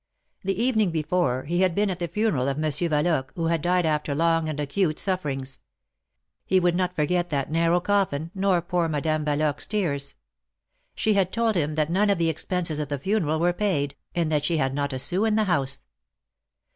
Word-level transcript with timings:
The 0.43 0.59
evening 0.59 0.89
before 0.89 1.43
he 1.43 1.61
had 1.61 1.75
been 1.75 1.91
at 1.91 1.99
the 1.99 2.07
funeral 2.07 2.47
of 2.47 2.57
Mon 2.57 2.71
sieur 2.71 2.89
Valoque, 2.89 3.31
who 3.35 3.45
had 3.45 3.61
died 3.61 3.85
after 3.85 4.15
long 4.15 4.49
and 4.49 4.59
acute 4.59 4.97
suffer 4.97 5.29
ings. 5.29 5.59
He 6.43 6.59
could 6.59 6.75
not 6.75 6.95
forget 6.95 7.29
that 7.29 7.51
narrow 7.51 7.79
coffin, 7.79 8.31
nor 8.33 8.63
poor 8.63 8.89
Madame 8.89 9.25
Yaloque's 9.25 9.67
tears. 9.67 10.15
She 10.95 11.13
had 11.13 11.31
told 11.31 11.53
him 11.53 11.75
that 11.75 11.91
none 11.91 12.09
of 12.09 12.17
the 12.17 12.29
expenses 12.29 12.79
of 12.79 12.87
the 12.89 12.97
funeral 12.97 13.37
were 13.39 13.53
paid, 13.53 13.95
and 14.15 14.31
that 14.31 14.43
she 14.43 14.57
had 14.57 14.73
not 14.73 14.91
a 14.91 14.97
sou 14.97 15.23
in 15.23 15.35
the 15.35 15.43
house. 15.43 15.85